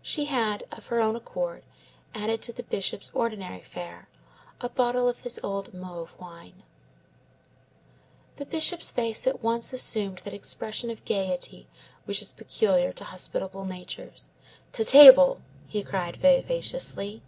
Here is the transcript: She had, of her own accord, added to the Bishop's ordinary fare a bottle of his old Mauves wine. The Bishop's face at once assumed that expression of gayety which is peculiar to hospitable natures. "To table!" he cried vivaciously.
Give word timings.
She 0.00 0.24
had, 0.24 0.64
of 0.72 0.86
her 0.86 0.98
own 0.98 1.14
accord, 1.14 1.62
added 2.14 2.40
to 2.40 2.54
the 2.54 2.62
Bishop's 2.62 3.10
ordinary 3.12 3.60
fare 3.60 4.08
a 4.62 4.70
bottle 4.70 5.10
of 5.10 5.20
his 5.20 5.38
old 5.42 5.74
Mauves 5.74 6.14
wine. 6.18 6.62
The 8.36 8.46
Bishop's 8.46 8.90
face 8.90 9.26
at 9.26 9.42
once 9.42 9.74
assumed 9.74 10.20
that 10.24 10.32
expression 10.32 10.88
of 10.88 11.04
gayety 11.04 11.68
which 12.06 12.22
is 12.22 12.32
peculiar 12.32 12.94
to 12.94 13.04
hospitable 13.04 13.66
natures. 13.66 14.30
"To 14.72 14.84
table!" 14.84 15.42
he 15.66 15.82
cried 15.82 16.16
vivaciously. 16.16 17.20